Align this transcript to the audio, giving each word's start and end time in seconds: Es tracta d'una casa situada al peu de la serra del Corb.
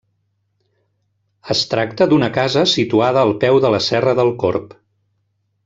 Es 1.55 1.61
tracta 1.73 2.07
d'una 2.13 2.31
casa 2.39 2.63
situada 2.73 3.23
al 3.27 3.35
peu 3.45 3.63
de 3.67 3.73
la 3.77 3.83
serra 3.91 4.17
del 4.23 4.35
Corb. 4.45 4.75